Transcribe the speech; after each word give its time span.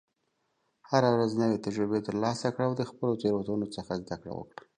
هره 0.89 1.09
ورځ 1.15 1.31
نوې 1.41 1.57
تجربې 1.65 1.99
ترلاسه 2.07 2.47
کړه، 2.53 2.63
او 2.67 2.73
د 2.79 2.81
خپلو 2.89 3.13
تېروتنو 3.21 3.67
څخه 3.75 3.91
زده 4.01 4.15
کړه 4.21 4.33
وکړه. 4.35 4.61